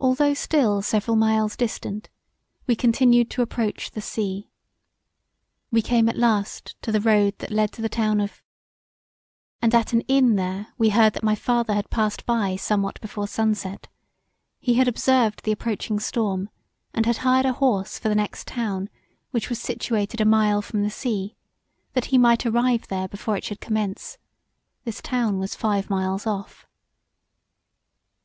[0.00, 2.08] Although still several miles distant
[2.66, 4.50] we continued to approach the sea.
[5.70, 8.42] We came at last to the road that led to the town of
[9.60, 13.28] and at an inn there we heard that my father had passed by somewhat before
[13.28, 13.86] sunset;
[14.58, 16.48] he had observed the approaching storm
[16.92, 18.88] and had hired a horse for the next town
[19.30, 21.36] which was situated a mile from the sea
[21.92, 24.18] that he might arrive there before it should commence:
[24.82, 26.66] this town was five miles off.